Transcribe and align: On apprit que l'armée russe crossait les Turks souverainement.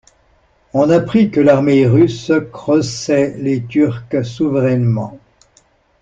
On 0.73 0.89
apprit 0.89 1.29
que 1.29 1.39
l'armée 1.39 1.85
russe 1.85 2.31
crossait 2.51 3.37
les 3.37 3.63
Turks 3.63 4.25
souverainement. 4.25 5.19